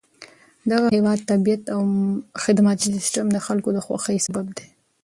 [0.71, 1.81] دغه هېواد طبیعت او
[2.43, 4.67] خدماتي سیستم د خلکو د خوښۍ سبب دی.